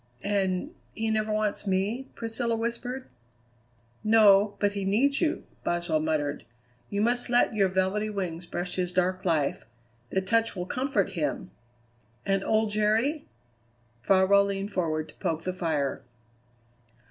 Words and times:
"And 0.23 0.73
he 0.95 1.11
never 1.11 1.31
wants 1.31 1.67
me?" 1.67 2.07
Priscilla 2.15 2.55
whispered. 2.55 3.07
"No; 4.03 4.55
but 4.59 4.71
he 4.71 4.83
needs 4.83 5.21
you!" 5.21 5.43
Boswell 5.63 5.99
muttered. 5.99 6.43
"You 6.89 7.03
must 7.03 7.29
let 7.29 7.53
your 7.53 7.67
velvety 7.67 8.09
wings 8.09 8.47
brush 8.47 8.77
his 8.77 8.91
dark 8.91 9.25
life; 9.25 9.63
the 10.09 10.19
touch 10.19 10.55
will 10.55 10.65
comfort 10.65 11.11
him." 11.11 11.51
"And 12.25 12.43
old 12.43 12.71
Jerry?" 12.71 13.27
Farwell 14.01 14.45
leaned 14.45 14.73
forward 14.73 15.07
to 15.09 15.15
poke 15.17 15.43
the 15.43 15.53
fire. 15.53 16.01